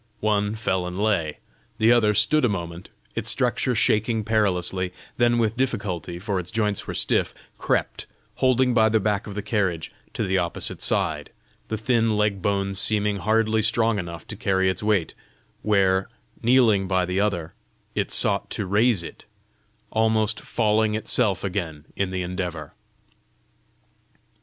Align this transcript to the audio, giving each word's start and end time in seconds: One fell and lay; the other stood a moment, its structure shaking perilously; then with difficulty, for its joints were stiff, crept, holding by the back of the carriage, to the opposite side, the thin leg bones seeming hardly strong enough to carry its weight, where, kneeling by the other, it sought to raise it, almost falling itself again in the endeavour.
One 0.19 0.55
fell 0.55 0.87
and 0.87 0.99
lay; 0.99 1.37
the 1.77 1.91
other 1.91 2.15
stood 2.15 2.43
a 2.43 2.49
moment, 2.49 2.89
its 3.13 3.29
structure 3.29 3.75
shaking 3.75 4.23
perilously; 4.23 4.91
then 5.17 5.37
with 5.37 5.55
difficulty, 5.55 6.17
for 6.17 6.39
its 6.39 6.49
joints 6.49 6.87
were 6.87 6.95
stiff, 6.95 7.35
crept, 7.59 8.07
holding 8.37 8.73
by 8.73 8.89
the 8.89 8.99
back 8.99 9.27
of 9.27 9.35
the 9.35 9.43
carriage, 9.43 9.91
to 10.15 10.23
the 10.23 10.39
opposite 10.39 10.81
side, 10.81 11.29
the 11.67 11.77
thin 11.77 12.17
leg 12.17 12.41
bones 12.41 12.79
seeming 12.79 13.17
hardly 13.17 13.61
strong 13.61 13.99
enough 13.99 14.25
to 14.29 14.35
carry 14.35 14.71
its 14.71 14.81
weight, 14.81 15.13
where, 15.61 16.09
kneeling 16.41 16.87
by 16.87 17.05
the 17.05 17.19
other, 17.19 17.53
it 17.93 18.09
sought 18.09 18.49
to 18.49 18.65
raise 18.65 19.03
it, 19.03 19.25
almost 19.91 20.39
falling 20.39 20.95
itself 20.95 21.43
again 21.43 21.85
in 21.95 22.09
the 22.09 22.23
endeavour. 22.23 22.73